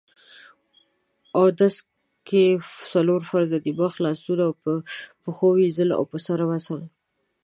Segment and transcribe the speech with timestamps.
[1.37, 1.75] اودس
[2.27, 2.43] کې
[2.91, 4.53] څلور فرض دي: مخ، لاسونو او
[5.23, 6.81] پښو مينځل او په سر مسح